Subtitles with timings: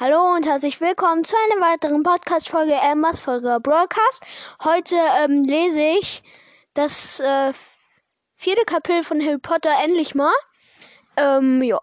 [0.00, 4.24] Hallo und herzlich willkommen zu einer weiteren Podcast-Folge Emmas Folge Broadcast.
[4.64, 6.22] Heute ähm, lese ich
[6.72, 7.52] das äh,
[8.34, 10.32] vierte Kapitel von Harry Potter endlich mal.
[11.18, 11.78] Ähm, ja.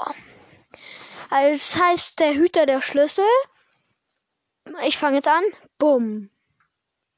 [1.30, 3.30] Also, es heißt der Hüter der Schlüssel.
[4.84, 5.44] Ich fange jetzt an.
[5.78, 6.32] Bumm.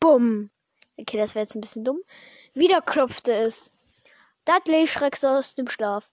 [0.01, 0.51] Bumm.
[0.97, 2.01] Okay, das wäre jetzt ein bisschen dumm.
[2.53, 3.71] Wieder klopfte es.
[4.43, 6.11] Dudley schreckte aus dem Schlaf.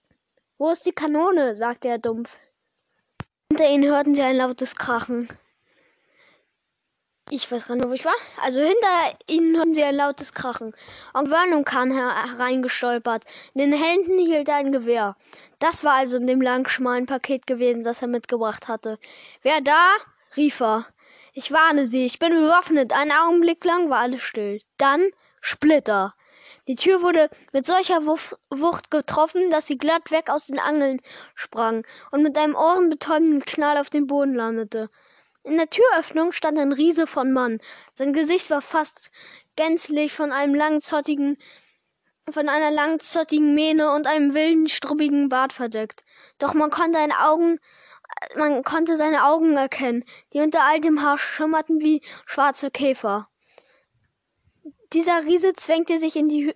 [0.57, 1.53] Wo ist die Kanone?
[1.53, 2.31] sagte er dumpf.
[3.51, 5.27] Hinter ihnen hörten sie ein lautes Krachen.
[7.31, 8.13] Ich weiß gar nicht, wo ich war.
[8.43, 10.75] Also hinter ihnen hörten sie ein lautes Krachen.
[11.13, 13.25] Und Vernon kam hereingestolpert.
[13.55, 15.15] In den Händen hielt er ein Gewehr.
[15.57, 18.99] Das war also in dem langen, schmalen Paket gewesen, das er mitgebracht hatte.
[19.41, 19.95] Wer da?
[20.37, 20.85] rief er.
[21.33, 22.93] Ich warne Sie, ich bin bewaffnet.
[22.93, 24.61] Einen Augenblick lang war alles still.
[24.77, 25.09] Dann
[25.41, 26.13] Splitter.
[26.67, 31.01] Die Tür wurde mit solcher Wucht getroffen, dass sie glatt weg aus den Angeln
[31.35, 34.89] sprang und mit einem ohrenbetäubenden Knall auf dem Boden landete.
[35.43, 37.59] In der Türöffnung stand ein Riese von Mann.
[37.93, 39.11] Sein Gesicht war fast
[39.55, 41.37] gänzlich von einem langzottigen
[42.31, 46.03] von einer langzottigen Mähne und einem wilden, struppigen Bart verdeckt.
[46.37, 47.59] Doch man konnte eine Augen,
[48.35, 53.29] man konnte seine Augen erkennen, die unter all dem Haar schimmerten wie schwarze Käfer.
[54.93, 56.53] Dieser Riese zwängte sich in die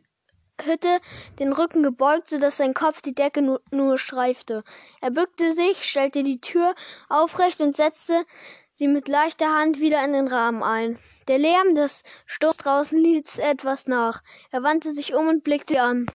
[0.61, 0.99] Hütte,
[1.39, 4.63] den Rücken gebeugt, so dass sein Kopf die Decke nur, nur streifte.
[5.01, 6.75] Er bückte sich, stellte die Tür
[7.09, 8.25] aufrecht und setzte
[8.71, 10.99] sie mit leichter Hand wieder in den Rahmen ein.
[11.27, 14.21] Der Lärm des Stoßes draußen ließ etwas nach.
[14.51, 16.07] Er wandte sich um und blickte an.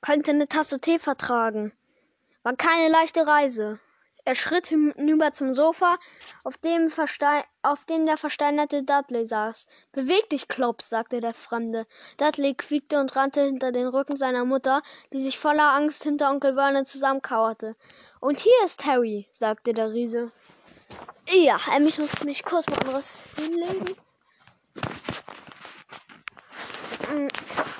[0.00, 1.72] Könnte eine Tasse Tee vertragen.
[2.42, 3.80] War keine leichte Reise.
[4.26, 5.98] Er schritt hinüber zum Sofa,
[6.44, 6.90] auf dem,
[7.62, 9.66] auf dem der versteinerte Dudley saß.
[9.92, 11.86] Beweg dich, Klops, sagte der Fremde.
[12.16, 16.54] Dudley quiekte und rannte hinter den Rücken seiner Mutter, die sich voller Angst hinter Onkel
[16.54, 17.76] Vernon zusammenkauerte.
[18.18, 20.32] Und hier ist Harry, sagte der Riese.
[21.28, 23.94] Ja, ähm, ich muss mich kurz mal anderes hinlegen.
[27.12, 27.28] Mm,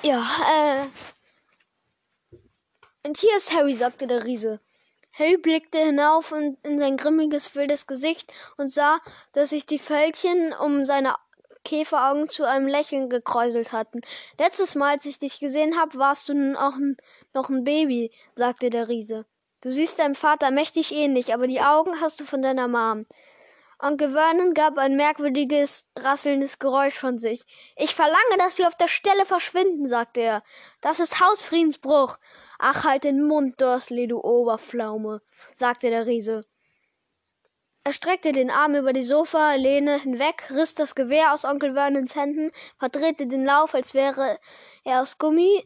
[0.03, 0.85] ja, äh.
[3.07, 4.59] Und hier ist Harry, sagte der Riese.
[5.17, 8.99] Harry blickte hinauf in, in sein grimmiges, wildes Gesicht und sah,
[9.33, 11.15] dass sich die Fältchen um seine
[11.63, 14.01] Käferaugen zu einem Lächeln gekräuselt hatten.
[14.37, 16.75] Letztes Mal, als ich dich gesehen habe, warst du nun auch
[17.33, 19.25] noch ein Baby, sagte der Riese.
[19.61, 23.05] Du siehst deinem Vater mächtig ähnlich, aber die Augen hast du von deiner Mom.
[23.85, 27.45] Onkel Vernon gab ein merkwürdiges, rasselndes Geräusch von sich.
[27.75, 30.43] Ich verlange, dass Sie auf der Stelle verschwinden, sagte er.
[30.81, 32.17] Das ist Hausfriedensbruch.
[32.57, 35.21] Ach, halt den Mund, Dursley, du Oberpflaume,
[35.53, 36.47] sagte der Riese.
[37.83, 42.51] Er streckte den Arm über die Sofa-Lehne hinweg, riss das Gewehr aus Onkel Vernons Händen,
[42.79, 44.39] verdrehte den Lauf, als wäre
[44.83, 45.63] er aus Gummi,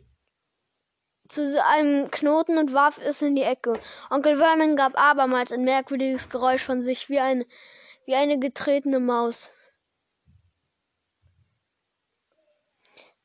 [1.29, 3.79] zu einem Knoten und warf es in die Ecke.
[4.09, 7.45] Onkel Vernon gab abermals ein merkwürdiges Geräusch von sich, wie, ein,
[8.09, 9.51] wie eine getretene Maus.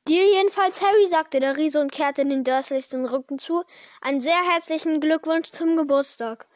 [0.06, 3.64] Dir jedenfalls, Harry, sagte der Riese und kehrte den Dursleys den Rücken zu.
[4.02, 6.46] Einen sehr herzlichen Glückwunsch zum Geburtstag.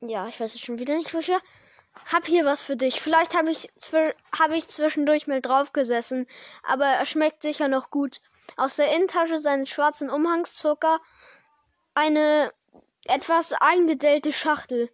[0.00, 1.40] Ja, ich weiß jetzt schon wieder nicht, wo ich war.
[2.06, 3.00] Hab hier was für dich.
[3.00, 3.70] Vielleicht habe ich,
[4.36, 6.26] hab ich zwischendurch mal draufgesessen,
[6.64, 8.20] aber er schmeckt sicher noch gut.
[8.56, 10.98] Aus der Innentasche seines schwarzen Umhangs zog er
[11.94, 12.52] eine
[13.04, 14.90] etwas eingedellte Schachtel.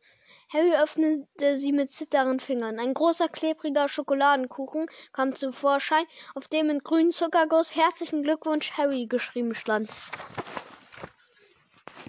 [0.53, 2.81] Harry öffnete sie mit zitternden Fingern.
[2.81, 6.05] Ein großer, klebriger Schokoladenkuchen kam zum Vorschein,
[6.35, 9.95] auf dem in grünen Zuckerguss Herzlichen Glückwunsch Harry geschrieben stand.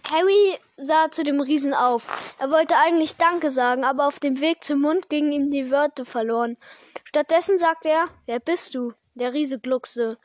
[0.09, 2.33] Harry sah zu dem Riesen auf.
[2.39, 6.05] Er wollte eigentlich Danke sagen, aber auf dem Weg zum Mund gingen ihm die Wörter
[6.05, 6.57] verloren.
[7.03, 8.93] Stattdessen sagte er, wer bist du?
[9.13, 10.17] Der Riese gluckste.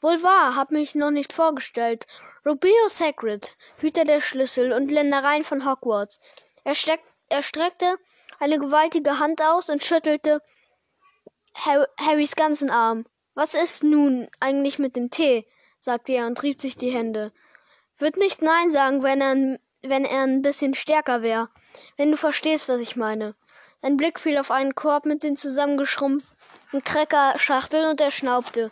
[0.00, 2.06] Wohl wahr, hab mich noch nicht vorgestellt.
[2.46, 6.18] Rubeus Hagrid, Hüter der Schlüssel und Ländereien von Hogwarts.
[6.64, 7.96] Er steckte er streckte
[8.38, 10.42] eine gewaltige Hand aus und schüttelte
[11.54, 13.06] Harrys ganzen Arm.
[13.34, 15.46] Was ist nun eigentlich mit dem Tee?
[15.78, 17.32] sagte er und rieb sich die Hände.
[17.98, 21.48] Würd nicht Nein sagen, wenn er, wenn er ein bisschen stärker wäre.
[21.96, 23.34] Wenn du verstehst, was ich meine.
[23.82, 28.70] Sein Blick fiel auf einen Korb mit den zusammengeschrumpften Cracker-Schachteln und er schnaubte.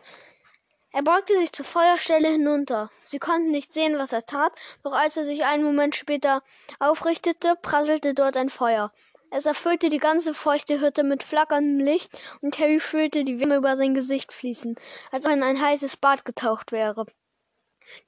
[0.98, 2.90] Er beugte sich zur Feuerstelle hinunter.
[3.00, 4.50] Sie konnten nicht sehen, was er tat,
[4.82, 6.42] doch als er sich einen Moment später
[6.80, 8.92] aufrichtete, prasselte dort ein Feuer.
[9.30, 12.10] Es erfüllte die ganze feuchte Hütte mit flackerndem Licht,
[12.40, 14.74] und Harry fühlte die Wärme über sein Gesicht fließen,
[15.12, 17.06] als ob er in ein heißes Bad getaucht wäre.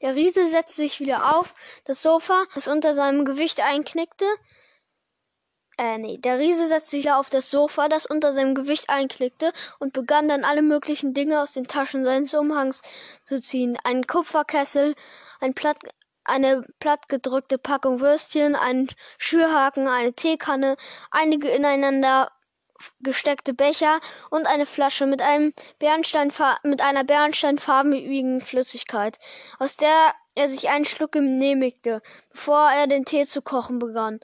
[0.00, 1.54] Der Riese setzte sich wieder auf,
[1.84, 4.26] das Sofa, das unter seinem Gewicht einknickte,
[5.80, 9.94] äh, nee, der Riese setzte sich auf das Sofa, das unter seinem Gewicht einklickte, und
[9.94, 12.82] begann dann alle möglichen Dinge aus den Taschen seines Umhangs
[13.26, 13.78] zu ziehen.
[13.82, 14.94] Einen Kupferkessel,
[15.40, 15.78] ein platt,
[16.24, 20.76] eine plattgedrückte Packung Würstchen, einen Schürhaken, eine Teekanne,
[21.10, 22.30] einige ineinander
[23.00, 29.18] gesteckte Becher und eine Flasche mit einem Bernsteinfar mit einer bernsteinfarbigen Flüssigkeit,
[29.58, 34.20] aus der er sich einen Schluck genehmigte, bevor er den Tee zu kochen begann.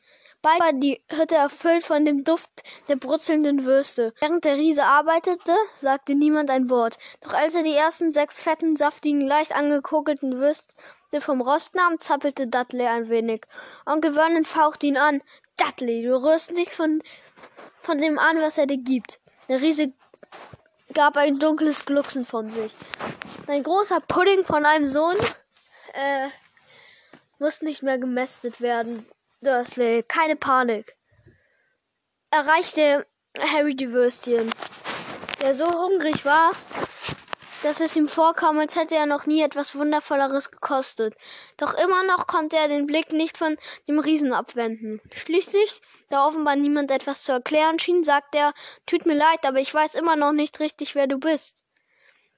[0.46, 2.50] Bald war die Hütte erfüllt von dem Duft
[2.86, 4.14] der brutzelnden Würste.
[4.20, 6.98] Während der Riese arbeitete, sagte niemand ein Wort.
[7.20, 10.72] Doch als er die ersten sechs fetten, saftigen, leicht angekokelten Würste
[11.18, 13.42] vom Rost nahm, zappelte Dudley ein wenig.
[13.86, 15.20] Onkel Vernon fauchte ihn an.
[15.56, 17.02] Dudley, du rührst nichts von,
[17.82, 19.18] von dem an, was er dir gibt.
[19.48, 19.94] Der Riese
[20.94, 22.72] gab ein dunkles Glucksen von sich.
[23.48, 25.16] Ein großer Pudding von einem Sohn
[25.92, 26.28] äh,
[27.40, 29.06] muss nicht mehr gemästet werden.
[29.46, 30.96] Dursley, keine Panik.
[32.32, 33.06] Erreichte
[33.38, 34.50] Harry die Würstchen,
[35.40, 36.50] der so hungrig war,
[37.62, 41.14] dass es ihm vorkam, als hätte er noch nie etwas Wundervolleres gekostet.
[41.58, 43.56] Doch immer noch konnte er den Blick nicht von
[43.86, 45.00] dem Riesen abwenden.
[45.14, 48.54] Schließlich, da offenbar niemand etwas zu erklären schien, sagte er,
[48.84, 51.62] tut mir leid, aber ich weiß immer noch nicht richtig, wer du bist.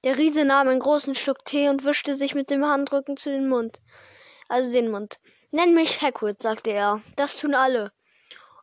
[0.04, 3.48] Der Riese nahm einen großen Schluck Tee und wischte sich mit dem Handrücken zu den
[3.48, 3.80] Mund.
[4.48, 5.18] Also den Mund.
[5.50, 7.02] Nenn mich Hagrid, sagte er.
[7.16, 7.92] Das tun alle.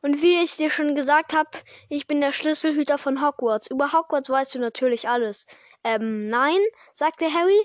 [0.03, 1.49] Und wie ich dir schon gesagt habe,
[1.89, 3.67] ich bin der Schlüsselhüter von Hogwarts.
[3.71, 5.47] Über Hogwarts weißt du natürlich alles.
[5.83, 6.59] Ähm, nein,
[6.93, 7.59] sagte Harry.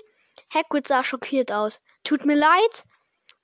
[0.51, 1.81] Hagrid sah schockiert aus.
[2.03, 2.83] Tut mir leid,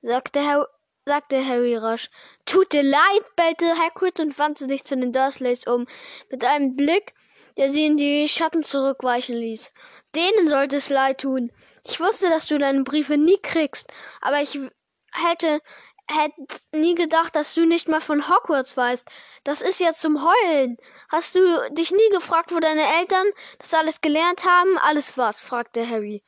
[0.01, 0.65] sagte Harry,
[1.05, 2.09] sagte Harry rasch.
[2.45, 5.85] Tut dir leid, bellte Hagrid und wandte sich zu den Dursleys um,
[6.31, 7.13] mit einem Blick,
[7.55, 9.71] der sie in die Schatten zurückweichen ließ.
[10.15, 11.51] Denen sollte es leid tun.
[11.83, 13.91] Ich wusste, dass du deine Briefe nie kriegst,
[14.21, 14.59] aber ich
[15.17, 15.61] hätte,
[16.07, 16.41] hätte
[16.71, 19.07] nie gedacht, dass du nicht mal von Hogwarts weißt.
[19.43, 20.77] Das ist ja zum Heulen.
[21.09, 21.39] Hast du
[21.71, 23.25] dich nie gefragt, wo deine Eltern
[23.59, 24.77] das alles gelernt haben?
[24.77, 25.43] Alles was?
[25.43, 26.23] fragte Harry.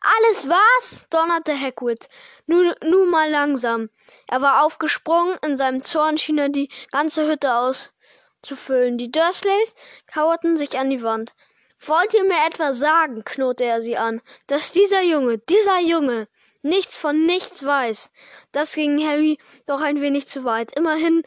[0.00, 1.08] Alles was?
[1.10, 2.08] donnerte Hagrid.
[2.46, 3.90] Nun, nun mal langsam.
[4.28, 8.98] Er war aufgesprungen, in seinem Zorn schien er die ganze Hütte auszufüllen.
[8.98, 9.74] Die Dursleys
[10.06, 11.34] kauerten sich an die Wand.
[11.80, 16.28] Wollt ihr mir etwa sagen, knurrte er sie an, dass dieser Junge, dieser Junge,
[16.64, 18.10] nichts von nichts weiß.
[18.52, 20.72] Das ging Harry doch ein wenig zu weit.
[20.76, 21.22] Immerhin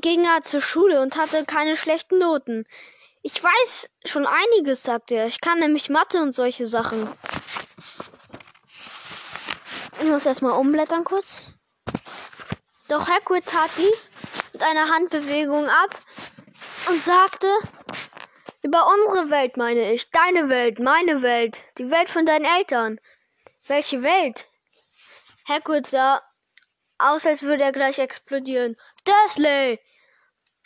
[0.00, 2.66] ging er zur Schule und hatte keine schlechten Noten.
[3.22, 5.26] Ich weiß schon einiges, sagte er.
[5.26, 7.08] Ich kann nämlich Mathe und solche Sachen.
[10.00, 11.40] Ich muss erstmal umblättern kurz.
[12.88, 14.12] Doch Hagrid tat dies
[14.52, 15.98] mit einer Handbewegung ab
[16.88, 17.48] und sagte,
[18.62, 23.00] über unsere Welt meine ich, deine Welt, meine Welt, die Welt von deinen Eltern.
[23.66, 24.48] Welche Welt?
[25.48, 26.22] Hagrid sah
[26.98, 28.76] aus, als würde er gleich explodieren.
[29.04, 29.80] Dursley!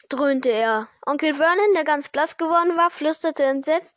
[0.09, 0.89] dröhnte er.
[1.07, 3.97] Onkel Vernon, der ganz blass geworden war, flüsterte entsetzt,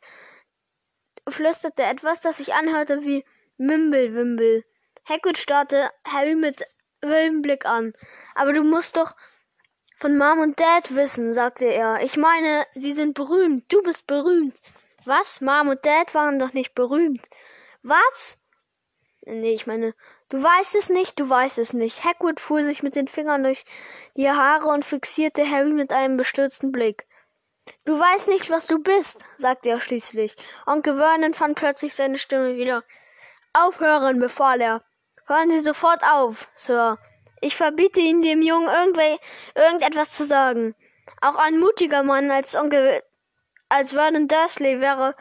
[1.28, 3.24] flüsterte etwas, das sich anhörte wie
[3.56, 4.64] Mimblewimble.
[5.08, 6.66] Hagrid starrte Harry mit
[7.02, 7.92] wildem Blick an.
[8.34, 9.14] Aber du musst doch
[9.98, 12.00] von Mom und Dad wissen, sagte er.
[12.02, 13.70] Ich meine, sie sind berühmt.
[13.72, 14.60] Du bist berühmt.
[15.04, 15.40] Was?
[15.40, 17.28] Mom und Dad waren doch nicht berühmt.
[17.82, 18.38] Was?
[19.26, 19.94] Nee, ich meine,
[20.28, 22.04] du weißt es nicht, du weißt es nicht.
[22.04, 23.64] Hagrid fuhr sich mit den Fingern durch
[24.16, 27.06] die Haare und fixierte Harry mit einem bestürzten Blick.
[27.86, 30.36] Du weißt nicht, was du bist, sagte er schließlich.
[30.66, 32.84] Onkel Vernon fand plötzlich seine Stimme wieder.
[33.54, 34.82] Aufhören, befahl er.
[35.26, 36.98] Hören Sie sofort auf, Sir.
[37.40, 38.68] Ich verbiete Ihnen dem Jungen
[39.54, 40.74] irgendetwas zu sagen.
[41.22, 43.02] Auch ein mutiger Mann als Onkel
[43.70, 45.16] als Vernon Dursley wäre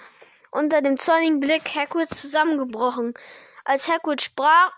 [0.52, 3.14] unter dem zornigen Blick Hagrids zusammengebrochen.
[3.66, 4.74] Als Hagrid sprach,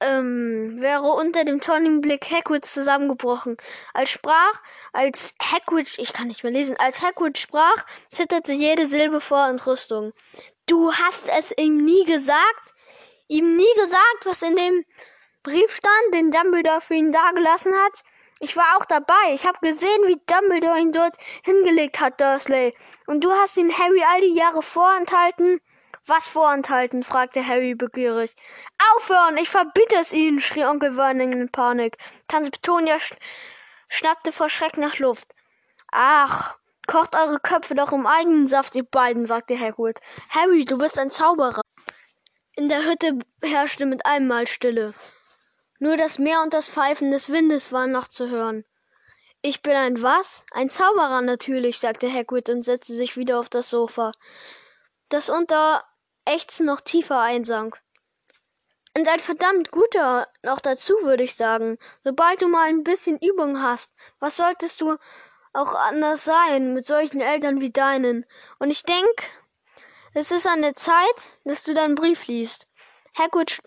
[0.00, 3.56] ähm, wäre unter dem zornigen Blick Hagrid zusammengebrochen.
[3.94, 4.60] Als sprach,
[4.92, 10.12] als Hagrid, ich kann nicht mehr lesen, als Hagrid sprach, zitterte jede Silbe vor Entrüstung.
[10.66, 12.74] Du hast es ihm nie gesagt?
[13.28, 14.84] Ihm nie gesagt, was in dem
[15.42, 18.02] Brief stand, den Dumbledore für ihn dagelassen hat?
[18.40, 19.34] Ich war auch dabei.
[19.34, 22.74] Ich habe gesehen, wie Dumbledore ihn dort hingelegt hat, Dursley.
[23.06, 25.60] Und du hast ihn Harry all die Jahre vorenthalten?
[26.06, 27.04] Was vorenthalten?
[27.04, 28.34] fragte Harry begierig.
[28.96, 29.36] Aufhören!
[29.36, 30.40] Ich verbitte es Ihnen!
[30.40, 31.96] schrie Onkel Vernon in Panik.
[32.26, 33.14] Tante Petunia sch
[33.88, 35.32] schnappte vor Schreck nach Luft.
[35.92, 36.56] Ach,
[36.88, 40.00] kocht eure Köpfe doch im eigenen Saft, ihr beiden, sagte Hagrid.
[40.30, 41.62] Harry, du bist ein Zauberer.
[42.56, 44.94] In der Hütte herrschte mit einem Mal Stille.
[45.78, 48.64] Nur das Meer und das Pfeifen des Windes waren noch zu hören.
[49.40, 50.44] Ich bin ein was?
[50.50, 54.12] Ein Zauberer natürlich, sagte Hagrid und setzte sich wieder auf das Sofa,
[55.08, 55.84] das unter
[56.24, 57.80] Ächzen noch tiefer einsank.
[58.96, 61.78] Und ein verdammt guter noch dazu, würde ich sagen.
[62.04, 64.96] Sobald du mal ein bisschen Übung hast, was solltest du
[65.54, 68.26] auch anders sein mit solchen Eltern wie deinen?
[68.58, 69.30] Und ich denk,
[70.14, 72.68] es ist an der Zeit, dass du deinen Brief liest.
[73.16, 73.62] Hagrid,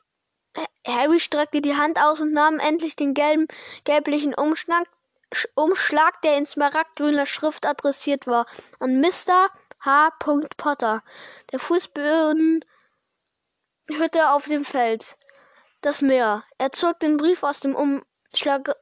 [0.85, 3.47] Harry streckte die Hand aus und nahm endlich den gelben,
[3.83, 4.87] gelblichen Umschlag
[5.55, 8.45] Umschlag, der in smaragdgrüner Schrift adressiert war,
[8.79, 9.49] an Mr.
[9.85, 10.09] H.
[10.57, 11.03] Potter.
[11.51, 12.65] Der Fußboden
[13.87, 15.15] Hütte auf dem Feld.
[15.81, 16.43] Das Meer.
[16.57, 18.75] Er zog den Brief aus dem Umschlag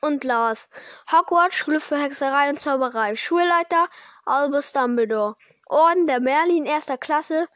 [0.00, 0.68] und las.
[1.12, 3.14] Hogwarts, Schule für Hexerei und Zauberei.
[3.14, 3.88] Schulleiter
[4.24, 5.36] Albus Dumbledore.
[5.66, 7.46] Orden der Merlin erster Klasse.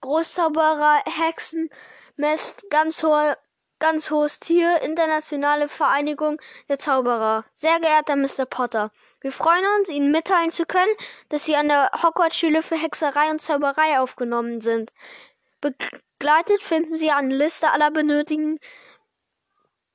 [0.00, 1.68] Großzauberer, Hexen,
[2.16, 3.36] Mest, ganz hohe
[3.78, 7.44] ganz hohes Tier, Internationale Vereinigung der Zauberer.
[7.52, 8.46] Sehr geehrter Mr.
[8.46, 8.90] Potter,
[9.26, 10.94] wir freuen uns, Ihnen mitteilen zu können,
[11.30, 14.92] dass Sie an der Hogwarts-Schule für Hexerei und Zauberei aufgenommen sind.
[15.60, 18.60] Begleitet finden Sie eine Liste aller benötigten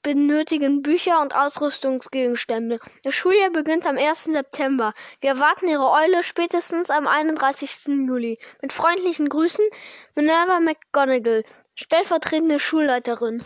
[0.01, 2.81] benötigen Bücher und Ausrüstungsgegenstände.
[3.03, 4.25] Das Schuljahr beginnt am 1.
[4.25, 4.93] September.
[5.21, 7.87] Wir erwarten Ihre Eule spätestens am 31.
[8.05, 8.37] Juli.
[8.61, 9.63] Mit freundlichen Grüßen,
[10.13, 11.45] Minerva McGonagall,
[11.75, 13.41] stellvertretende Schulleiterin.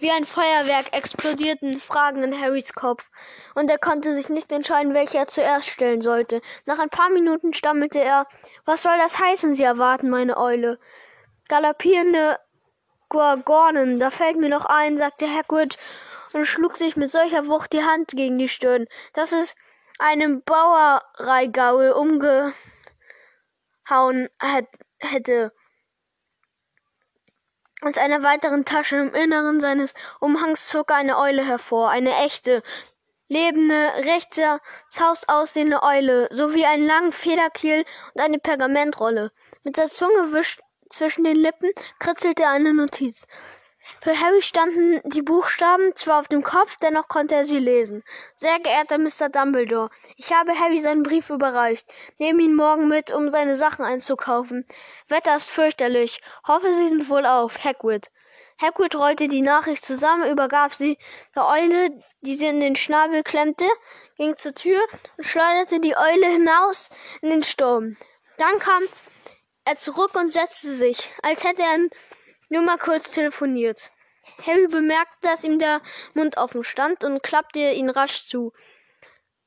[0.00, 3.10] Wie ein Feuerwerk explodierten Fragen in Harrys Kopf,
[3.54, 6.40] und er konnte sich nicht entscheiden, welche er zuerst stellen sollte.
[6.64, 8.26] Nach ein paar Minuten stammelte er
[8.64, 10.78] Was soll das heißen, Sie erwarten, meine Eule?
[11.50, 12.38] Galoppierende
[13.10, 15.76] Gorgonen, da fällt mir noch ein, sagte Hagrid
[16.32, 19.54] und schlug sich mit solcher Wucht die Hand gegen die Stirn, dass es
[19.98, 22.54] einem Bauereigaul umgehauen
[24.98, 25.52] hätte.
[27.82, 32.62] Aus einer weiteren Tasche im Inneren seines Umhangs zog er eine Eule hervor, eine echte,
[33.28, 34.60] lebende, rechter
[34.90, 39.32] Zaus aussehende Eule, sowie einen langen Federkiel und eine Pergamentrolle.
[39.62, 40.60] Mit der Zunge wischt
[40.90, 43.26] zwischen den Lippen kritzelte er eine Notiz.
[44.02, 48.02] Für Harry standen die Buchstaben zwar auf dem Kopf, dennoch konnte er sie lesen.
[48.34, 49.28] Sehr geehrter Mr.
[49.28, 51.92] Dumbledore, ich habe Harry seinen Brief überreicht.
[52.18, 54.66] Nehme ihn morgen mit, um seine Sachen einzukaufen.
[55.08, 56.20] Wetter ist fürchterlich.
[56.46, 57.64] Hoffe, Sie sind wohl auf.
[57.64, 58.10] Hagrid.
[58.60, 60.98] Hagrid rollte die Nachricht zusammen, übergab sie
[61.34, 63.66] der Eule, die sie in den Schnabel klemmte,
[64.16, 64.80] ging zur Tür
[65.16, 66.90] und schleuderte die Eule hinaus
[67.22, 67.96] in den Sturm.
[68.36, 68.82] Dann kam
[69.64, 71.88] er zurück und setzte sich, als hätte er
[72.50, 73.90] nur mal kurz telefoniert.
[74.46, 75.80] Harry bemerkte, dass ihm der
[76.14, 78.52] Mund offen stand und klappte ihn rasch zu.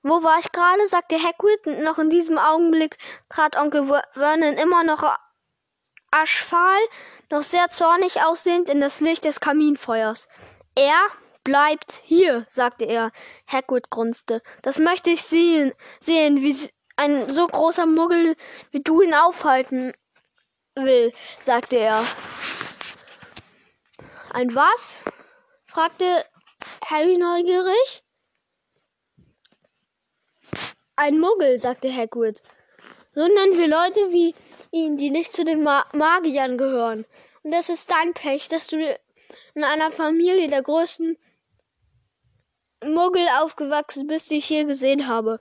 [0.02, 0.88] Wo war ich gerade?
[0.88, 1.84] sagte Hagrid.
[1.84, 2.98] Noch in diesem Augenblick
[3.30, 5.04] trat Onkel Vernon immer noch
[6.12, 6.80] aschfahl,
[7.30, 10.28] noch sehr zornig aussehend in das Licht des Kaminfeuers.
[10.76, 11.08] Er
[11.44, 13.12] bleibt hier, sagte er.
[13.48, 14.42] Hagrid grunzte.
[14.62, 16.56] Das möchte ich sehen, sehen, wie
[16.96, 18.36] ein so großer Muggel
[18.72, 19.94] wie du ihn aufhalten
[20.76, 22.04] will, sagte er.
[24.34, 25.04] Ein was?
[25.66, 26.26] fragte
[26.84, 28.04] Harry neugierig.
[30.96, 32.42] Ein Muggel, sagte Hagrid.
[33.14, 34.34] So nennen wir Leute wie
[34.72, 37.06] ihn, die nicht zu den Ma Magiern gehören.
[37.44, 38.98] Und es ist dein Pech, dass du
[39.54, 41.16] in einer Familie der größten
[42.84, 45.40] Muggel aufgewachsen bist, die ich je gesehen habe.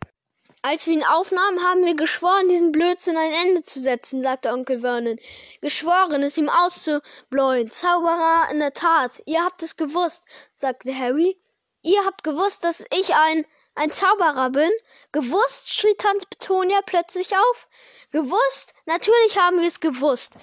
[0.62, 4.78] Als wir ihn aufnahmen, haben wir geschworen, diesen Blödsinn ein Ende zu setzen, sagte Onkel
[4.81, 5.19] Vernon.
[5.61, 7.71] Geschworen, es ihm auszubläuen.
[7.71, 9.21] Zauberer in der Tat.
[9.26, 10.23] Ihr habt es gewusst,
[10.54, 11.37] sagte Harry.
[11.83, 14.71] Ihr habt gewusst, dass ich ein ein Zauberer bin?
[15.12, 15.73] Gewusst?
[15.73, 17.69] schrie Tante Petunia plötzlich auf.
[18.11, 18.75] Gewusst?
[18.85, 20.35] Natürlich haben wir es gewusst.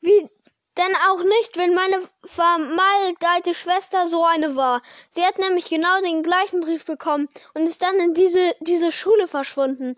[0.00, 0.28] Wie
[0.76, 4.82] denn auch nicht, wenn meine vermaledeite Schwester so eine war.
[5.10, 9.28] Sie hat nämlich genau den gleichen Brief bekommen und ist dann in diese, diese Schule
[9.28, 9.96] verschwunden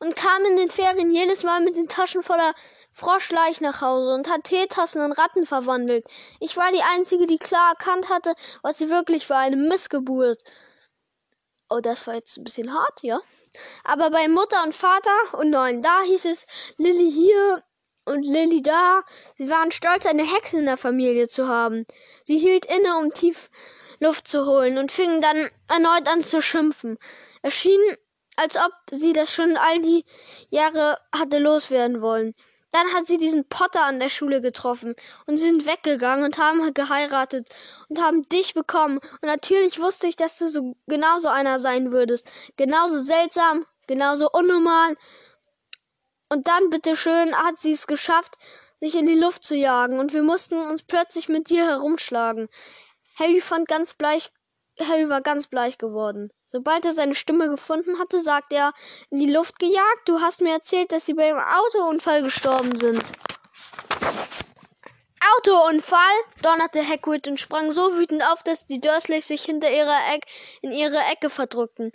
[0.00, 2.54] und kam in den Ferien jedes Mal mit den Taschen voller
[2.92, 6.04] Froschleich nach Hause und hat Teetassen in Ratten verwandelt.
[6.40, 10.42] Ich war die Einzige, die klar erkannt hatte, was sie wirklich war, eine Missgeburt.
[11.70, 13.20] Oh, das war jetzt ein bisschen hart, ja?
[13.84, 16.46] Aber bei Mutter und Vater und nein, da hieß es
[16.76, 17.62] Lilly hier,
[18.08, 19.02] und Lilly da.
[19.36, 21.86] Sie waren stolz, eine Hexe in der Familie zu haben.
[22.24, 23.50] Sie hielt inne, um tief
[24.00, 26.98] Luft zu holen und fingen dann erneut an zu schimpfen.
[27.42, 27.80] Es schien,
[28.36, 30.04] als ob sie das schon all die
[30.50, 32.34] Jahre hatte loswerden wollen.
[32.70, 34.94] Dann hat sie diesen Potter an der Schule getroffen
[35.26, 37.48] und sie sind weggegangen und haben geheiratet
[37.88, 38.98] und haben dich bekommen.
[38.98, 42.30] Und natürlich wusste ich, dass du so genauso einer sein würdest.
[42.56, 44.94] Genauso seltsam, genauso unnormal
[46.28, 48.36] und dann, bitteschön, hat sie es geschafft,
[48.80, 52.48] sich in die Luft zu jagen, und wir mussten uns plötzlich mit dir herumschlagen.
[53.18, 54.30] Harry fand ganz bleich,
[54.78, 56.30] Harry war ganz bleich geworden.
[56.46, 58.72] Sobald er seine Stimme gefunden hatte, sagte er,
[59.10, 63.12] in die Luft gejagt, du hast mir erzählt, dass sie bei einem Autounfall gestorben sind.
[65.36, 65.98] Autounfall!
[66.42, 70.24] donnerte Hagrid und sprang so wütend auf, dass die Dursleys sich hinter ihrer Eck
[70.62, 71.92] in ihre Ecke verdrückten.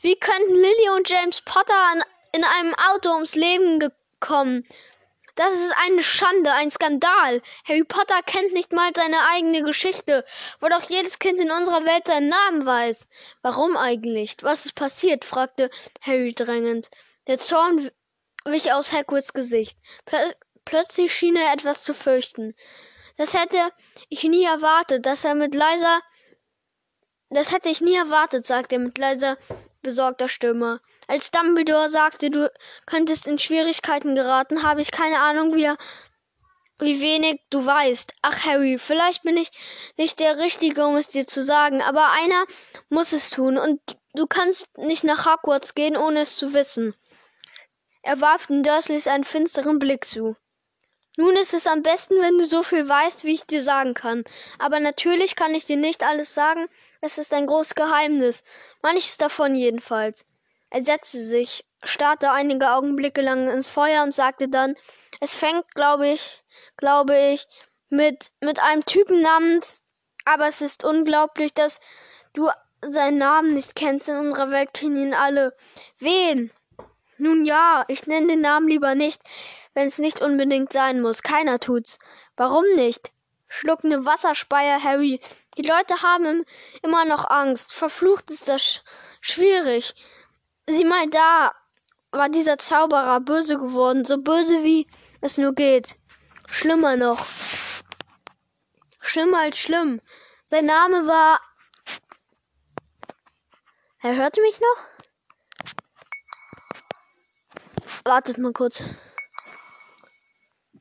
[0.00, 2.02] Wie könnten Lily und James Potter an
[2.32, 4.66] in einem Auto ums Leben gekommen.
[5.34, 7.42] Das ist eine Schande, ein Skandal.
[7.64, 10.24] Harry Potter kennt nicht mal seine eigene Geschichte,
[10.60, 13.06] wo doch jedes Kind in unserer Welt seinen Namen weiß.
[13.42, 14.36] Warum eigentlich?
[14.40, 15.24] Was ist passiert?
[15.24, 16.90] fragte Harry drängend.
[17.26, 17.90] Der Zorn
[18.44, 19.78] wich aus Hagrids Gesicht.
[20.06, 20.18] Plö
[20.64, 22.54] plötzlich schien er etwas zu fürchten.
[23.18, 23.70] Das hätte
[24.08, 26.00] ich nie erwartet, dass er mit leiser
[27.28, 29.36] das hätte ich nie erwartet, sagte er mit leiser,
[29.82, 30.80] besorgter Stimme.
[31.08, 32.50] Als Dumbledore sagte, du
[32.84, 35.70] könntest in Schwierigkeiten geraten, habe ich keine Ahnung, wie,
[36.80, 38.12] wie wenig du weißt.
[38.22, 39.50] Ach, Harry, vielleicht bin ich
[39.96, 42.44] nicht der Richtige, um es dir zu sagen, aber einer
[42.88, 43.80] muss es tun, und
[44.14, 46.94] du kannst nicht nach Hogwarts gehen, ohne es zu wissen.
[48.02, 50.36] Er warf den Dursleys einen finsteren Blick zu.
[51.16, 54.24] Nun ist es am besten, wenn du so viel weißt, wie ich dir sagen kann.
[54.58, 56.68] Aber natürlich kann ich dir nicht alles sagen,
[57.00, 58.42] es ist ein großes Geheimnis.
[58.82, 60.26] Manches davon jedenfalls.
[60.70, 64.74] Er setzte sich, starrte einige Augenblicke lang ins Feuer und sagte dann,
[65.20, 66.42] es fängt, glaube ich,
[66.76, 67.46] glaube ich,
[67.88, 69.82] mit, mit einem Typen namens,
[70.24, 71.80] aber es ist unglaublich, dass
[72.32, 72.50] du
[72.82, 74.08] seinen Namen nicht kennst.
[74.08, 75.56] In unserer Welt kennen ihn alle.
[75.98, 76.50] Wen?
[77.18, 79.22] Nun ja, ich nenne den Namen lieber nicht,
[79.74, 81.22] wenn es nicht unbedingt sein muss.
[81.22, 81.98] Keiner tut's.
[82.36, 83.10] Warum nicht?
[83.48, 85.20] Schluckende Wasserspeier, Harry.
[85.56, 86.44] Die Leute haben
[86.82, 87.72] immer noch Angst.
[87.72, 88.82] Verflucht ist das sch
[89.20, 89.94] schwierig.
[90.68, 91.52] Sieh mal da,
[92.10, 94.88] war dieser Zauberer böse geworden, so böse wie
[95.20, 95.94] es nur geht.
[96.48, 97.24] Schlimmer noch.
[99.00, 100.00] Schlimmer als schlimm.
[100.46, 101.40] Sein Name war.
[104.00, 104.84] Er hörte mich noch?
[108.04, 108.82] Wartet mal kurz.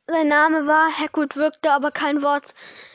[0.07, 2.53] Sein Name war, Hagrid wirkte aber kein Wort.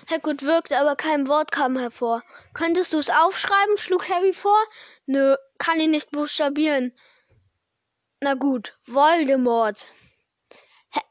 [0.09, 2.23] Hagrid wirkte aber kein Wort kam hervor.
[2.55, 3.77] Könntest du es aufschreiben?
[3.79, 4.57] schlug Harry vor.
[5.13, 6.93] Nö, kann ihn nicht buchstabieren.
[8.21, 9.89] Na gut, Voldemort.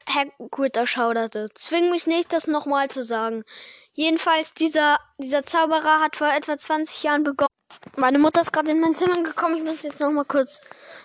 [0.08, 1.48] Hagrid erschauderte.
[1.52, 3.44] Zwing mich nicht, das nochmal zu sagen.
[3.92, 7.50] Jedenfalls, dieser, dieser Zauberer hat vor etwa 20 Jahren begonnen.
[7.96, 9.58] Meine Mutter ist gerade in mein Zimmer gekommen.
[9.58, 10.62] Ich muss jetzt nochmal kurz.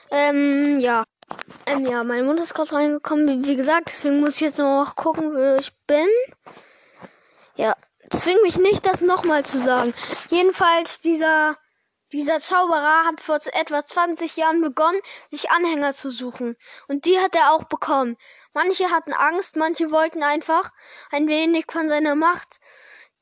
[0.10, 1.04] Ähm, ja.
[1.66, 4.96] Ähm, ja, meine Mutter ist gerade reingekommen, wie, wie, gesagt, deswegen muss ich jetzt noch
[4.96, 6.08] gucken, wo ich bin.
[7.58, 7.76] Ja,
[8.10, 9.94] zwing mich nicht, das nochmal zu sagen.
[10.30, 11.58] Jedenfalls, dieser,
[12.12, 15.00] dieser Zauberer hat vor etwa 20 Jahren begonnen,
[15.32, 16.56] sich Anhänger zu suchen.
[16.88, 18.18] Und die hat er auch bekommen.
[18.54, 20.72] Manche hatten Angst, manche wollten einfach
[21.12, 22.60] ein wenig von seiner Macht,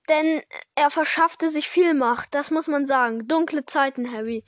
[0.10, 0.44] denn
[0.76, 3.28] er verschaffte sich viel Macht, das muss man sagen.
[3.28, 4.44] Dunkle Zeiten, Harry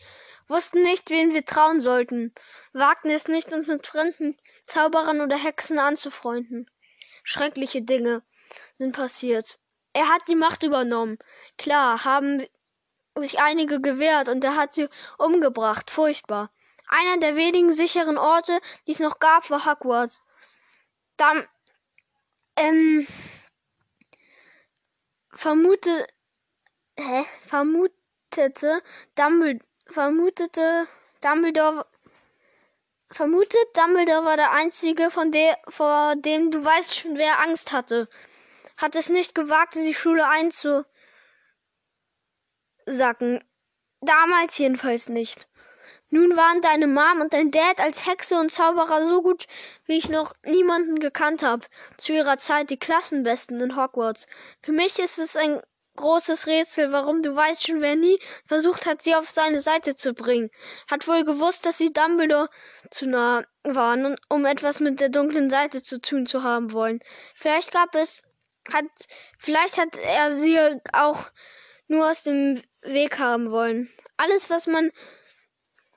[0.47, 2.33] wussten nicht, wen wir trauen sollten,
[2.73, 6.69] wagten es nicht, uns mit fremden Zauberern oder Hexen anzufreunden.
[7.23, 8.21] Schreckliche Dinge
[8.77, 9.57] sind passiert.
[9.93, 11.17] Er hat die Macht übernommen.
[11.57, 12.45] Klar, haben
[13.15, 15.89] sich einige gewehrt und er hat sie umgebracht.
[15.91, 16.51] Furchtbar.
[16.87, 20.21] Einer der wenigen sicheren Orte, die es noch gab, war Hogwarts.
[21.17, 21.47] Dann,
[22.55, 23.07] ähm,
[25.31, 26.07] vermute,
[26.97, 28.81] hä, vermutete
[29.15, 30.87] Dumbledore, vermutete
[31.21, 31.85] Dumbledore
[33.11, 38.09] vermutet, Dumbledore war der einzige, von der, vor dem du weißt schon, wer Angst hatte.
[38.77, 40.27] Hat es nicht gewagt, die Schule
[42.85, 43.43] einzusacken.
[44.01, 45.47] Damals jedenfalls nicht.
[46.09, 49.47] Nun waren deine Mom und dein Dad als Hexe und Zauberer so gut,
[49.85, 51.65] wie ich noch niemanden gekannt habe.
[51.97, 54.27] Zu ihrer Zeit die Klassenbesten in Hogwarts.
[54.61, 55.61] Für mich ist es ein
[55.95, 60.13] großes Rätsel, warum du weißt schon, wer nie versucht hat, sie auf seine Seite zu
[60.13, 60.51] bringen.
[60.89, 62.49] Hat wohl gewusst, dass sie Dumbledore
[62.91, 66.99] zu nah waren, um etwas mit der dunklen Seite zu tun zu haben wollen.
[67.33, 68.23] Vielleicht gab es,
[68.71, 68.85] hat,
[69.39, 70.59] vielleicht hat er sie
[70.93, 71.29] auch
[71.87, 73.91] nur aus dem Weg haben wollen.
[74.17, 74.91] Alles, was man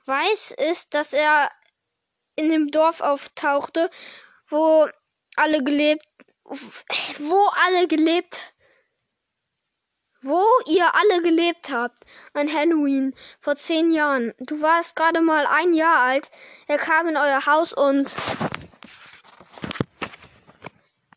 [0.05, 1.51] weiß, ist, dass er
[2.35, 3.89] in dem Dorf auftauchte,
[4.47, 4.87] wo
[5.35, 6.05] alle gelebt,
[7.19, 8.53] wo alle gelebt
[10.21, 14.33] wo ihr alle gelebt habt, an Halloween vor zehn Jahren.
[14.39, 16.29] Du warst gerade mal ein Jahr alt.
[16.67, 18.15] Er kam in euer Haus und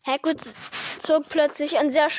[0.05, 0.39] Hagrid
[0.99, 2.09] zog plötzlich ein sehr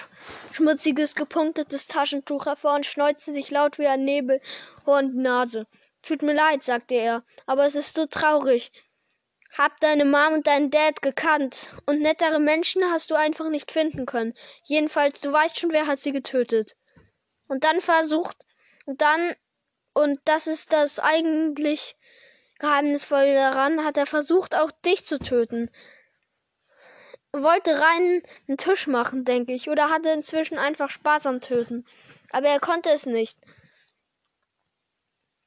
[0.53, 4.41] schmutziges, gepunktetes Taschentuch hervor und schneuzte sich laut wie ein Nebel
[4.85, 5.67] und Nase.
[6.03, 8.73] Tut mir leid, sagte er, aber es ist so traurig.
[9.57, 14.05] Hab deine Mom und deinen Dad gekannt und nettere Menschen hast du einfach nicht finden
[14.05, 14.35] können.
[14.65, 16.77] Jedenfalls, du weißt schon, wer hat sie getötet.
[17.47, 18.37] Und dann versucht,
[18.85, 19.35] und dann,
[19.93, 21.97] und das ist das eigentlich
[22.59, 25.71] Geheimnisvolle daran, hat er versucht, auch dich zu töten.
[27.43, 31.85] Wollte rein einen Tisch machen, denke ich, oder hatte inzwischen einfach Spaß am Töten.
[32.31, 33.37] Aber er konnte es nicht.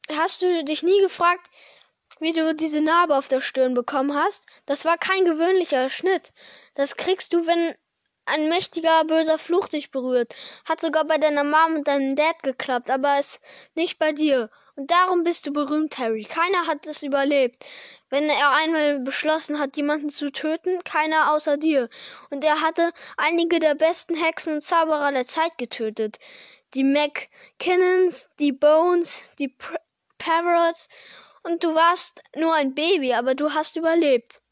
[0.09, 1.49] Hast du dich nie gefragt,
[2.19, 6.33] wie du diese Narbe auf der Stirn bekommen hast, das war kein gewöhnlicher Schnitt.
[6.75, 7.73] Das kriegst du, wenn
[8.25, 10.35] ein mächtiger, böser Fluch dich berührt.
[10.65, 13.39] Hat sogar bei deiner Mom und deinem Dad geklappt, aber es
[13.75, 14.49] nicht bei dir.
[14.77, 16.23] Und darum bist du berühmt, Harry.
[16.23, 17.65] Keiner hat es überlebt.
[18.11, 21.89] Wenn er einmal beschlossen hat, jemanden zu töten, keiner außer dir.
[22.29, 26.19] Und er hatte einige der besten Hexen und Zauberer der Zeit getötet.
[26.75, 29.51] Die McKinnons, die Bones, die
[30.19, 30.89] Parrots
[31.41, 34.43] und du warst nur ein Baby, aber du hast überlebt.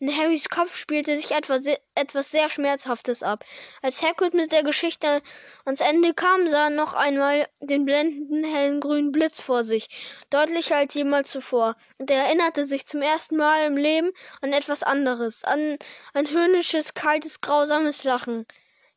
[0.00, 1.64] In Harrys Kopf spielte sich etwas,
[1.96, 3.44] etwas sehr Schmerzhaftes ab.
[3.82, 5.22] Als Hagrid mit der Geschichte
[5.64, 9.88] ans Ende kam, sah er noch einmal den blendenden hellen grünen Blitz vor sich,
[10.30, 14.84] deutlicher als jemals zuvor, und er erinnerte sich zum ersten Mal im Leben an etwas
[14.84, 15.78] anderes, an
[16.14, 18.46] ein höhnisches, kaltes, grausames Lachen.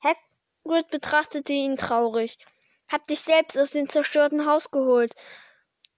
[0.03, 2.37] Hagrid betrachtete ihn traurig.
[2.87, 5.15] Hab dich selbst aus dem zerstörten Haus geholt,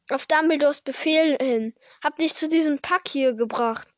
[0.09, 1.75] auf Dumbledores Befehl hin.
[2.01, 3.89] Hab dich zu diesem Pack hier gebracht.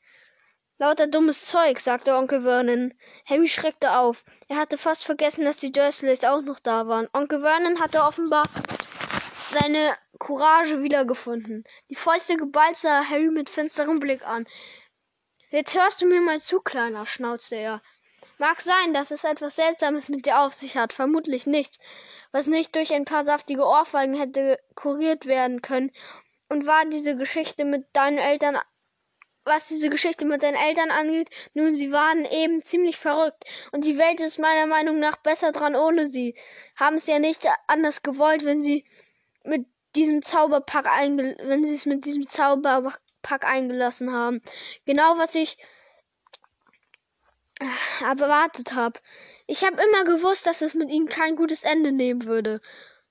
[0.78, 2.94] Lauter dummes Zeug, sagte Onkel Vernon.
[3.26, 4.24] Harry schreckte auf.
[4.48, 7.08] Er hatte fast vergessen, dass die Dursleys auch noch da waren.
[7.14, 8.50] Onkel Vernon hatte offenbar
[9.52, 11.64] seine Courage wiedergefunden.
[11.90, 14.46] Die Fäuste geballt sah Harry mit finsterem Blick an.
[15.50, 17.82] Jetzt hörst du mir mal zu, Kleiner, schnauzte er.
[18.38, 21.80] Mag sein, dass es etwas Seltsames mit dir auf sich hat, vermutlich nichts
[22.36, 25.92] was nicht durch ein paar saftige Ohrfeigen hätte kuriert werden können.
[26.50, 28.60] Und war diese Geschichte mit deinen Eltern
[29.46, 33.46] was diese Geschichte mit deinen Eltern angeht, nun, sie waren eben ziemlich verrückt.
[33.72, 36.36] Und die Welt ist meiner Meinung nach besser dran ohne sie.
[36.76, 38.86] Haben es ja nicht anders gewollt, wenn sie
[39.44, 44.42] mit diesem Zauberpack einge wenn sie es mit diesem Zauberpack eingelassen haben.
[44.86, 45.58] Genau was ich
[48.02, 49.00] erwartet habe.
[49.48, 52.62] Ich habe immer gewusst, dass es mit ihnen kein gutes Ende nehmen würde.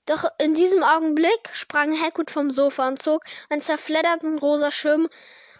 [0.05, 5.09] Doch in diesem Augenblick sprang Hagrid vom Sofa und zog einen zerfledderten rosa Schirm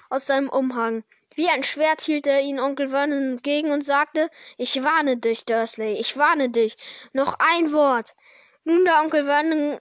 [0.10, 1.04] aus seinem Umhang.
[1.36, 5.94] Wie ein Schwert hielt er ihn Onkel Vernon entgegen und sagte, ich warne dich, Dursley,
[6.00, 6.78] ich warne dich.
[7.12, 8.16] Noch ein Wort.
[8.64, 9.80] Nun, der Onkel Vernon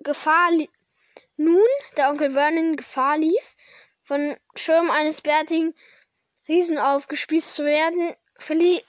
[0.00, 0.50] Gefahr
[1.36, 1.66] nun,
[1.96, 3.56] der Onkel Vernon Gefahr lief,
[4.02, 5.74] von Schirm eines bärtigen
[6.48, 8.82] Riesen aufgespießt zu werden, verlieh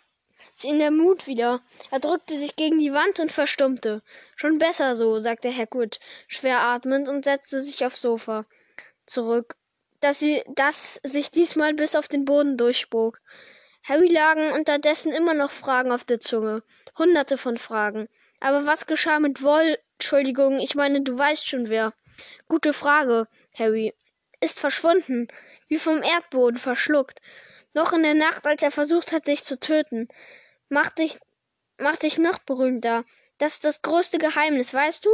[0.63, 1.61] ihn der Mut wieder.
[1.91, 4.01] Er drückte sich gegen die Wand und verstummte.
[4.35, 8.45] Schon besser so, sagte Hagrid, schwer atmend und setzte sich aufs Sofa
[9.05, 9.57] zurück,
[10.05, 13.19] dass sie, das sich diesmal bis auf den Boden durchbog.
[13.83, 16.61] Harry lagen unterdessen immer noch Fragen auf der Zunge.
[16.95, 18.07] Hunderte von Fragen.
[18.39, 19.79] Aber was geschah mit Woll?
[19.93, 21.95] Entschuldigung, ich meine, du weißt schon wer.
[22.47, 23.95] Gute Frage, Harry.
[24.41, 25.27] Ist verschwunden,
[25.69, 27.19] wie vom Erdboden verschluckt.
[27.73, 30.07] Noch in der Nacht, als er versucht hat, dich zu töten.
[30.69, 31.17] Mach dich,
[31.79, 33.05] mach dich noch berühmter.
[33.39, 35.09] Das ist das größte Geheimnis, weißt du?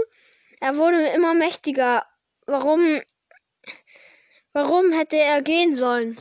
[0.60, 2.06] Er wurde immer mächtiger.
[2.45, 3.01] Warum,
[4.53, 6.17] warum hätte er gehen sollen?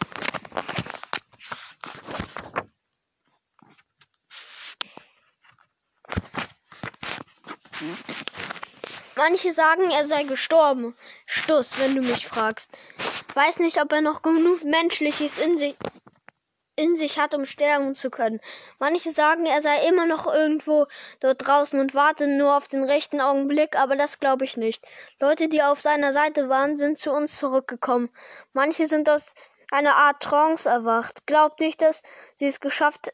[9.16, 10.94] Manche sagen, er sei gestorben.
[11.26, 12.70] Stuss, wenn du mich fragst.
[13.34, 15.76] Weiß nicht, ob er noch genug Menschliches in sich
[16.80, 18.40] in sich hat, um sterben zu können.
[18.78, 20.86] Manche sagen, er sei immer noch irgendwo
[21.20, 24.84] dort draußen und warte nur auf den rechten Augenblick, aber das glaube ich nicht.
[25.20, 28.08] Leute, die auf seiner Seite waren, sind zu uns zurückgekommen.
[28.52, 29.34] Manche sind aus
[29.70, 31.26] einer Art Trance erwacht.
[31.26, 32.02] Glaubt nicht, dass
[32.38, 33.12] sie es geschafft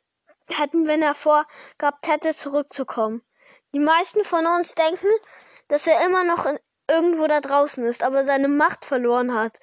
[0.48, 3.22] hätten, wenn er vorgehabt hätte, zurückzukommen.
[3.74, 5.08] Die meisten von uns denken,
[5.68, 6.46] dass er immer noch
[6.88, 9.58] irgendwo da draußen ist, aber seine Macht verloren hat.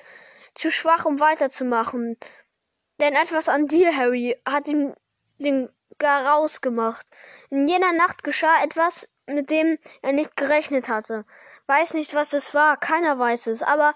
[0.55, 2.17] Zu schwach, um weiterzumachen.
[3.03, 4.93] Denn etwas an dir, Harry, hat ihm
[5.37, 5.67] den
[5.99, 7.05] gar rausgemacht.
[7.49, 11.25] In jener Nacht geschah etwas, mit dem er nicht gerechnet hatte.
[11.67, 13.93] Weiß nicht, was es war, keiner weiß es, aber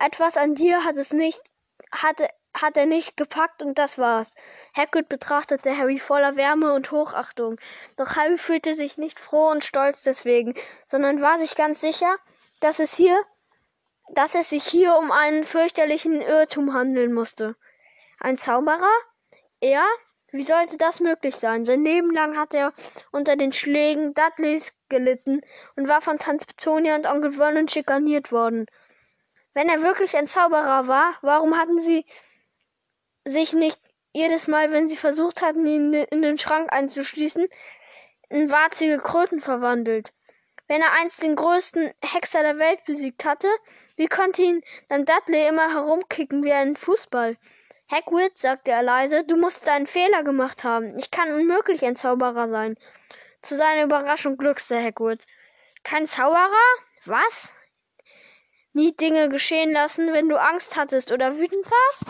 [0.00, 1.42] etwas an dir hat es nicht,
[1.92, 4.34] hatte, hat er nicht gepackt und das war's.
[4.76, 7.60] Hagrid betrachtete Harry voller Wärme und Hochachtung.
[7.94, 10.54] Doch Harry fühlte sich nicht froh und stolz deswegen,
[10.86, 12.16] sondern war sich ganz sicher,
[12.58, 13.16] dass es hier,
[14.08, 17.54] dass es sich hier um einen fürchterlichen Irrtum handeln musste.
[18.24, 18.88] Ein Zauberer?
[19.60, 19.84] Er?
[20.32, 21.66] Wie sollte das möglich sein?
[21.66, 22.72] Sein Leben lang hat er
[23.12, 25.42] unter den Schlägen Dudleys gelitten
[25.76, 28.64] und war von Tante Petunia und Onkel Vernon schikaniert worden.
[29.52, 32.06] Wenn er wirklich ein Zauberer war, warum hatten sie
[33.26, 33.78] sich nicht
[34.14, 37.46] jedes Mal, wenn sie versucht hatten, ihn in den Schrank einzuschließen,
[38.30, 40.14] in warzige Kröten verwandelt?
[40.66, 43.50] Wenn er einst den größten Hexer der Welt besiegt hatte,
[43.96, 47.36] wie konnte ihn dann Dudley immer herumkicken wie einen Fußball?
[47.90, 50.98] Hagrid, sagte er leise, du musst einen Fehler gemacht haben.
[50.98, 52.76] Ich kann unmöglich ein Zauberer sein.
[53.42, 55.26] Zu seiner Überraschung gluckste Hagrid.
[55.82, 56.48] Kein Zauberer?
[57.04, 57.52] Was?
[58.74, 62.04] nie Dinge geschehen lassen, wenn du Angst hattest oder wütend warst?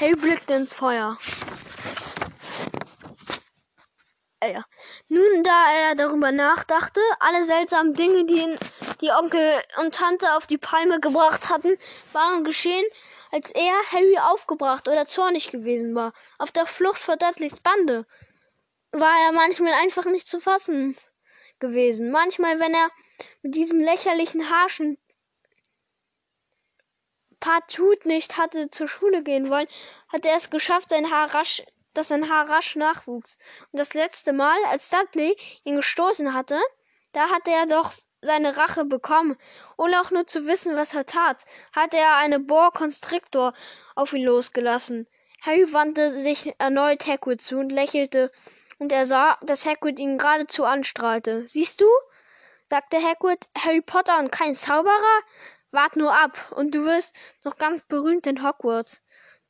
[0.00, 1.18] Harry blickte ins Feuer.
[4.40, 4.64] Äh, ja.
[5.08, 8.58] Nun, da er darüber nachdachte, alle seltsamen Dinge, die ihn
[9.00, 11.76] die Onkel und Tante auf die Palme gebracht hatten,
[12.12, 12.84] waren geschehen,
[13.34, 16.12] als er Harry aufgebracht oder zornig gewesen war.
[16.38, 18.06] Auf der Flucht vor Dudleys Bande
[18.92, 20.96] war er manchmal einfach nicht zu fassen
[21.58, 22.12] gewesen.
[22.12, 22.88] Manchmal, wenn er
[23.42, 24.98] mit diesem lächerlichen Harschen
[27.40, 29.66] partout nicht hatte zur Schule gehen wollen,
[30.12, 33.36] hatte er es geschafft, sein Haar rasch dass sein Haar rasch nachwuchs.
[33.72, 36.60] Und das letzte Mal, als Dudley ihn gestoßen hatte,
[37.10, 37.92] da hatte er doch
[38.24, 39.36] seine Rache bekommen,
[39.76, 43.52] ohne auch nur zu wissen, was er tat, hatte er eine Boa Constrictor
[43.94, 45.06] auf ihn losgelassen.
[45.42, 48.32] Harry wandte sich erneut Hagrid zu und lächelte,
[48.78, 51.46] und er sah, dass Hagrid ihn geradezu anstrahlte.
[51.46, 51.86] Siehst du?
[52.66, 55.20] sagte Hagrid, Harry Potter und kein Zauberer?
[55.70, 59.00] Wart nur ab, und du wirst noch ganz berühmt in Hogwarts.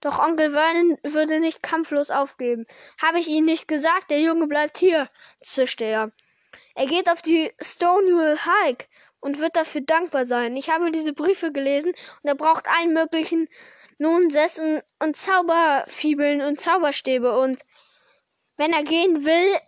[0.01, 2.67] Doch Onkel Vernon würde nicht kampflos aufgeben.
[3.01, 5.09] Habe ich Ihnen nicht gesagt, der Junge bleibt hier,
[5.43, 6.13] zischte er.
[6.75, 8.87] Er geht auf die Stonewall Hike
[9.21, 10.57] und wird dafür dankbar sein.
[10.57, 13.49] Ich habe diese Briefe gelesen und er braucht allen möglichen
[13.99, 17.65] Nonsens und, und Zauberfibeln und Zauberstäbe und
[18.57, 19.59] wenn er gehen will,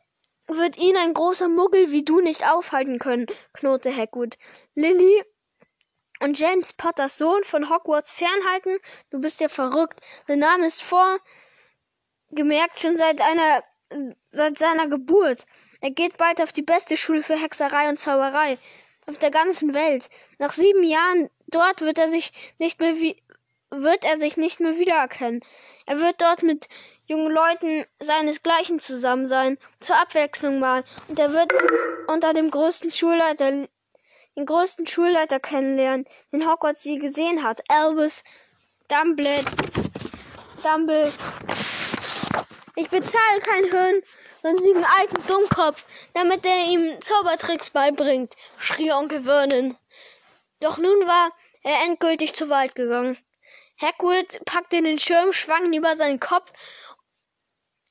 [0.48, 4.38] wird ihn ein großer Muggel wie du nicht aufhalten können, knurrte Hagrid.
[4.74, 5.24] Lily
[6.20, 8.78] und James Potters Sohn von Hogwarts fernhalten?
[9.10, 10.00] Du bist ja verrückt.
[10.26, 13.62] Sein Name ist vorgemerkt schon seit einer
[14.30, 15.46] seit seiner Geburt.
[15.86, 18.58] Er geht bald auf die beste Schule für Hexerei und Zauberei
[19.06, 20.10] auf der ganzen Welt.
[20.40, 23.22] Nach sieben Jahren dort wird er sich nicht mehr wie
[23.70, 25.44] wird er sich nicht mehr wiedererkennen.
[25.86, 26.68] Er wird dort mit
[27.06, 31.52] jungen Leuten seinesgleichen zusammen sein, zur Abwechslung mal, und er wird
[32.08, 33.68] unter dem größten Schulleiter den
[34.44, 37.62] größten Schulleiter kennenlernen, den Hogwarts je gesehen hat.
[37.70, 38.24] Albus
[38.88, 39.44] Dumbledore.
[40.64, 41.12] Dumbledore.
[42.78, 44.02] Ich bezahle keinen Hirn,
[44.42, 49.78] sonstigen alten Dummkopf, damit er ihm Zaubertricks beibringt, schrie Onkel Vernon.
[50.60, 53.16] Doch nun war er endgültig zu weit gegangen.
[53.80, 56.52] Hagrid packte den Schirm, schwang ihn über seinen Kopf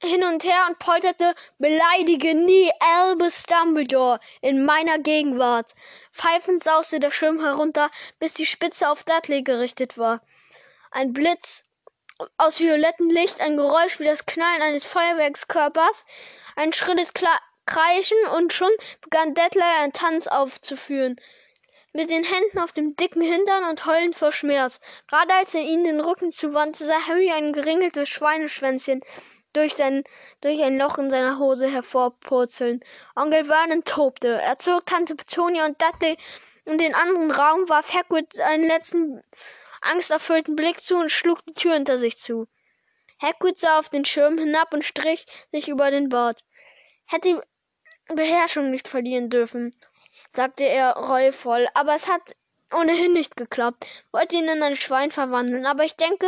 [0.04, 5.74] hin und her und polterte, beleidige nie Albus Dumbledore in meiner Gegenwart.
[6.12, 10.22] Pfeifend sauste der Schirm herunter, bis die Spitze auf Dudley gerichtet war.
[10.92, 11.65] Ein Blitz
[12.38, 16.06] aus violettem Licht, ein Geräusch wie das Knallen eines Feuerwerkskörpers,
[16.56, 21.20] ein schrilles Kla Kreischen und schon begann Dudley einen Tanz aufzuführen.
[21.94, 24.80] Mit den Händen auf dem dicken Hintern und heulend vor Schmerz.
[25.08, 29.02] Gerade als er ihnen den Rücken zuwandte, sah Harry ein geringeltes Schweineschwänzchen
[29.54, 30.04] durch, sein,
[30.42, 32.82] durch ein Loch in seiner Hose hervorpurzeln.
[33.16, 34.40] Onkel Vernon tobte.
[34.40, 36.18] Er zog Tante Petunia und Dudley
[36.66, 39.24] in den anderen Raum, warf Hagrid einen letzten
[39.86, 42.48] angsterfüllten Blick zu und schlug die Tür hinter sich zu.
[43.22, 46.44] Hagrid sah auf den Schirm hinab und strich sich über den Bart.
[47.06, 47.42] Hätte
[48.08, 49.76] Beherrschung nicht verlieren dürfen,
[50.30, 52.36] sagte er reuevoll, aber es hat
[52.74, 53.88] ohnehin nicht geklappt.
[54.12, 56.28] Wollte ihn in ein Schwein verwandeln, aber ich denke,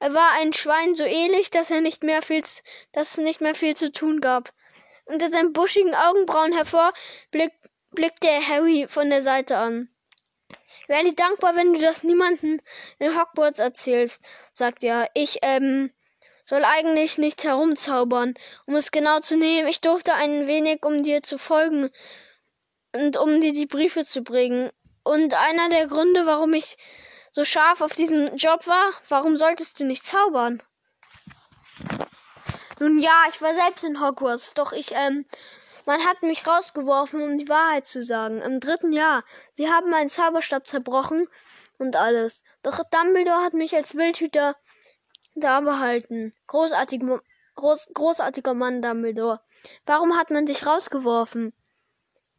[0.00, 2.42] er war ein Schwein so ähnlich, dass er nicht mehr viel,
[2.92, 4.52] dass es nicht mehr viel zu tun gab.
[5.04, 6.92] Unter seinen buschigen Augenbrauen hervor
[7.30, 7.52] blick,
[7.90, 9.88] blickte er Harry von der Seite an.
[10.90, 12.60] Wäre dir dankbar, wenn du das niemanden
[12.98, 15.08] in Hogwarts erzählst, sagte er.
[15.14, 15.92] Ich, ähm,
[16.44, 18.34] soll eigentlich nicht herumzaubern.
[18.66, 21.90] Um es genau zu nehmen, ich durfte ein wenig, um dir zu folgen
[22.92, 24.72] und um dir die Briefe zu bringen.
[25.04, 26.76] Und einer der Gründe, warum ich
[27.30, 30.60] so scharf auf diesen Job war, warum solltest du nicht zaubern?
[32.80, 35.24] Nun ja, ich war selbst in Hogwarts, doch ich, ähm,
[35.90, 38.40] man hat mich rausgeworfen, um die Wahrheit zu sagen.
[38.42, 39.24] Im dritten Jahr.
[39.52, 41.26] Sie haben meinen Zauberstab zerbrochen
[41.78, 42.44] und alles.
[42.62, 44.54] Doch Dumbledore hat mich als Wildhüter
[45.34, 46.32] da behalten.
[46.46, 47.02] Großartig,
[47.56, 49.40] groß, großartiger Mann, Dumbledore.
[49.84, 51.52] Warum hat man dich rausgeworfen?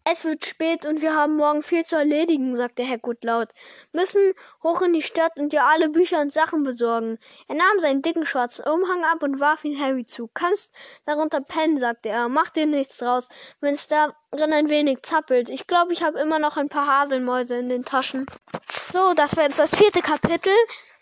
[0.03, 3.49] Es wird spät und wir haben morgen viel zu erledigen, sagte Hagrid laut.
[3.91, 4.33] Müssen
[4.63, 7.19] hoch in die Stadt und dir alle Bücher und Sachen besorgen.
[7.47, 10.27] Er nahm seinen dicken schwarzen Umhang ab und warf ihn Harry zu.
[10.33, 10.71] Kannst
[11.05, 12.29] darunter pennen, sagte er.
[12.29, 15.49] Mach dir nichts draus, wenn's darin ein wenig zappelt.
[15.49, 18.25] Ich glaube, ich habe immer noch ein paar Haselmäuse in den Taschen.
[18.91, 20.53] So, das war jetzt das vierte Kapitel.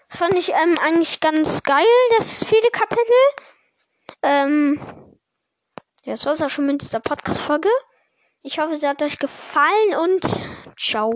[0.10, 1.86] Das fand ich ähm, eigentlich ganz geil,
[2.18, 3.16] das vierte Kapitel.
[4.24, 4.80] Ähm,
[6.04, 7.70] ja, das war's auch schon mit dieser Podcast-Folge.
[8.52, 10.22] Ich hoffe, es hat euch gefallen und
[10.76, 11.12] ciao.